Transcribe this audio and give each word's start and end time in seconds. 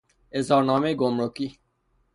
اظهارنامهی 0.31 0.95
گمرکی 0.95 1.59